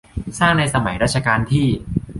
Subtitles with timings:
[0.39, 1.67] สร้างในสมัยรัชกาลที่